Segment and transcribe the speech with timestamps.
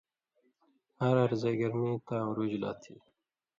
[1.01, 2.93] ہر ہر زائ گرمی تاں عرُوج لا تھی۔